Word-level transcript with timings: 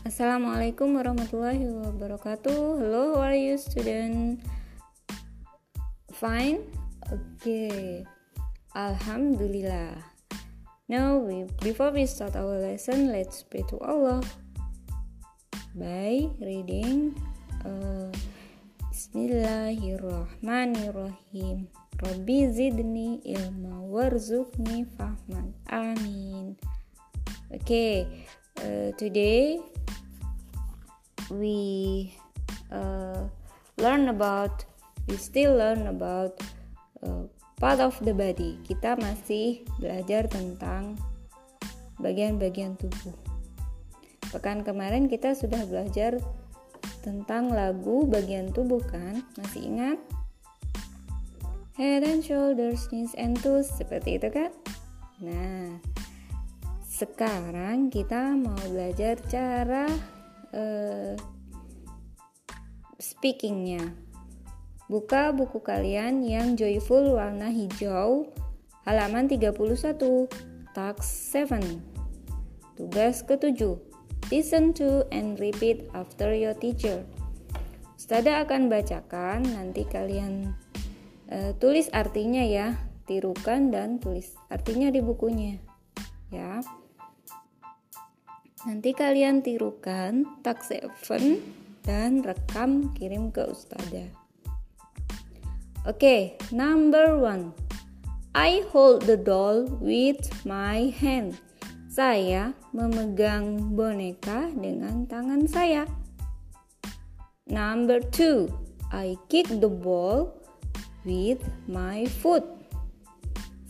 Assalamualaikum 0.00 0.96
warahmatullahi 0.96 1.60
wabarakatuh. 1.60 2.80
Hello, 2.80 3.20
how 3.20 3.28
are 3.28 3.36
you 3.36 3.60
student? 3.60 4.40
Fine? 6.16 6.64
Okay. 7.04 8.08
Alhamdulillah. 8.72 10.00
Now, 10.88 11.20
we, 11.20 11.44
before 11.60 11.92
we 11.92 12.08
start 12.08 12.32
our 12.32 12.64
lesson, 12.64 13.12
let's 13.12 13.44
pray 13.44 13.60
to 13.68 13.76
Allah 13.84 14.24
by 15.76 16.32
reading 16.40 17.12
uh, 17.68 18.08
Bismillahirrahmanirrahim. 18.88 21.68
Rabbi 22.00 22.48
zidni 22.48 23.20
ilma 23.28 23.84
warzuqni 23.84 24.88
fahman. 24.96 25.52
Amin. 25.68 26.56
Okay, 27.52 28.08
uh, 28.64 28.96
today 28.96 29.60
we 31.32 32.10
uh, 32.68 33.24
learn 33.78 34.10
about, 34.10 34.66
we 35.06 35.16
still 35.16 35.56
learn 35.56 35.86
about 35.86 36.36
uh, 37.06 37.30
part 37.56 37.80
of 37.80 37.96
the 38.02 38.12
body. 38.12 38.58
Kita 38.66 38.98
masih 38.98 39.64
belajar 39.78 40.26
tentang 40.26 40.98
bagian-bagian 42.02 42.76
tubuh. 42.76 43.16
Pekan 44.30 44.62
kemarin 44.62 45.10
kita 45.10 45.34
sudah 45.34 45.66
belajar 45.66 46.18
tentang 47.00 47.50
lagu 47.50 48.04
bagian 48.06 48.50
tubuh 48.52 48.82
kan? 48.84 49.24
Masih 49.38 49.66
ingat? 49.66 49.98
head 51.80 52.04
and 52.04 52.20
shoulders, 52.20 52.92
knees 52.92 53.16
and 53.16 53.40
toes, 53.40 53.72
seperti 53.72 54.20
itu 54.20 54.28
kan? 54.28 54.52
Nah, 55.24 55.80
sekarang 56.84 57.88
kita 57.88 58.36
mau 58.36 58.60
belajar 58.68 59.16
cara 59.32 59.88
uh, 60.54 61.14
speakingnya. 63.00 63.94
Buka 64.90 65.30
buku 65.30 65.62
kalian 65.62 66.26
yang 66.26 66.58
joyful 66.58 67.14
warna 67.14 67.46
hijau, 67.50 68.26
halaman 68.82 69.30
31, 69.30 69.54
task 70.74 71.02
7. 71.30 71.78
Tugas 72.74 73.22
ketujuh, 73.22 73.78
listen 74.34 74.74
to 74.74 75.06
and 75.14 75.38
repeat 75.38 75.86
after 75.94 76.34
your 76.34 76.58
teacher. 76.58 77.06
Ustada 77.94 78.42
akan 78.42 78.66
bacakan, 78.66 79.46
nanti 79.46 79.86
kalian 79.86 80.58
e, 81.30 81.54
tulis 81.62 81.86
artinya 81.94 82.42
ya 82.42 82.74
tirukan 83.06 83.70
dan 83.70 84.02
tulis 84.02 84.34
artinya 84.50 84.90
di 84.90 85.02
bukunya 85.02 85.58
ya 86.30 86.62
nanti 88.68 88.90
kalian 88.92 89.40
tirukan 89.40 90.26
tak 90.44 90.60
seven 90.66 91.40
dan 91.86 92.20
rekam 92.20 92.92
kirim 92.96 93.32
ke 93.32 93.46
ustada 93.46 94.08
oke 95.88 95.96
okay, 95.96 96.36
number 96.52 97.16
one. 97.16 97.56
I 98.30 98.62
hold 98.70 99.10
the 99.10 99.18
doll 99.18 99.66
with 99.82 100.22
my 100.46 100.94
hand. 101.02 101.34
Saya 101.90 102.54
memegang 102.70 103.74
boneka 103.74 104.54
dengan 104.54 105.02
tangan 105.10 105.50
saya. 105.50 105.82
Number 107.50 107.98
two. 107.98 108.46
I 108.94 109.18
kick 109.26 109.50
the 109.50 109.66
ball 109.70 110.30
with 111.02 111.42
my 111.66 112.06
foot. 112.22 112.46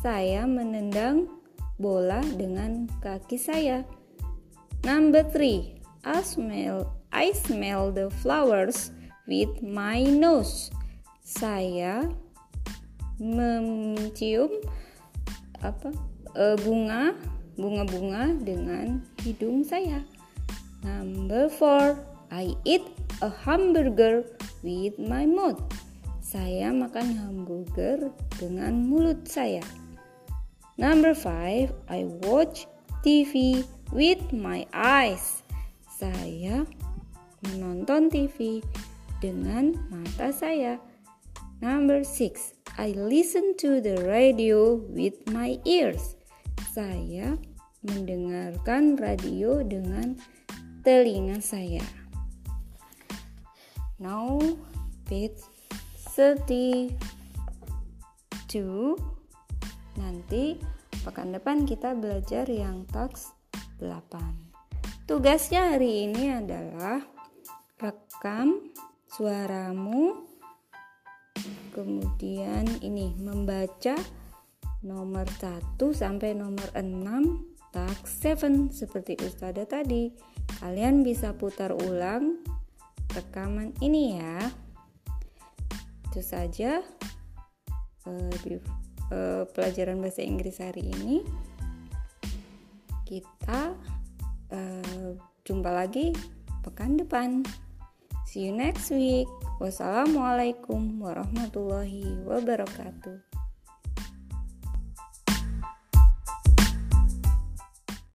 Saya 0.00 0.48
menendang 0.48 1.28
bola 1.76 2.24
dengan 2.24 2.88
kaki 3.04 3.36
saya. 3.36 3.84
Number 4.86 5.26
three, 5.26 5.82
I 6.06 6.22
smell 6.22 6.94
I 7.10 7.34
smell 7.34 7.90
the 7.90 8.06
flowers 8.22 8.94
with 9.26 9.50
my 9.58 10.06
nose. 10.06 10.70
Saya 11.26 12.06
mencium 13.18 14.46
apa 15.58 15.90
uh, 16.38 16.54
bunga 16.62 17.18
bunga-bunga 17.58 18.38
dengan 18.46 19.02
hidung 19.26 19.66
saya. 19.66 20.06
Number 20.86 21.50
four, 21.50 21.98
I 22.30 22.54
eat 22.62 22.86
a 23.26 23.30
hamburger 23.42 24.22
with 24.62 25.02
my 25.02 25.26
mouth. 25.26 25.66
Saya 26.22 26.70
makan 26.70 27.10
hamburger 27.10 28.14
dengan 28.38 28.86
mulut 28.86 29.26
saya. 29.26 29.66
Number 30.78 31.10
five, 31.10 31.74
I 31.90 32.06
watch 32.22 32.70
TV 33.06 33.62
with 33.94 34.34
my 34.34 34.66
eyes. 34.74 35.46
Saya 35.86 36.66
menonton 37.46 38.10
TV 38.10 38.58
dengan 39.22 39.78
mata 39.94 40.34
saya. 40.34 40.82
Number 41.62 42.02
six, 42.02 42.58
I 42.74 42.98
listen 42.98 43.54
to 43.62 43.78
the 43.78 44.02
radio 44.02 44.82
with 44.90 45.22
my 45.30 45.54
ears. 45.62 46.18
Saya 46.74 47.38
mendengarkan 47.86 48.98
radio 48.98 49.62
dengan 49.62 50.18
telinga 50.82 51.38
saya. 51.38 51.86
Now, 54.02 54.42
page 55.06 55.46
32 56.10 56.98
nanti 59.94 60.58
pekan 61.06 61.30
depan 61.30 61.62
kita 61.62 61.94
belajar 61.94 62.50
yang 62.50 62.82
taks 62.90 63.30
8 63.78 65.06
tugasnya 65.06 65.78
hari 65.78 66.10
ini 66.10 66.34
adalah 66.34 66.98
rekam 67.78 68.74
suaramu 69.06 70.26
kemudian 71.70 72.66
ini 72.82 73.14
membaca 73.22 73.94
nomor 74.82 75.30
1 75.38 75.78
sampai 75.78 76.34
nomor 76.34 76.66
6 76.74 77.70
taks 77.70 78.10
7 78.24 78.72
seperti 78.72 79.20
ustada 79.20 79.68
tadi. 79.68 80.08
Kalian 80.64 81.04
bisa 81.04 81.36
putar 81.36 81.76
ulang 81.76 82.40
rekaman 83.12 83.76
ini 83.84 84.16
ya. 84.16 84.48
Itu 86.08 86.24
saja 86.24 86.80
uh, 88.08 88.32
uh, 89.12 89.44
pelajaran 89.52 90.00
bahasa 90.00 90.22
Inggris 90.24 90.58
hari 90.58 90.86
ini. 90.86 91.22
Kita 93.06 93.74
uh, 94.50 95.10
jumpa 95.46 95.70
lagi 95.70 96.10
pekan 96.66 96.98
depan. 96.98 97.46
See 98.26 98.50
you 98.50 98.52
next 98.52 98.90
week. 98.90 99.30
Wassalamualaikum 99.62 100.98
warahmatullahi 100.98 102.26
wabarakatuh. 102.26 103.35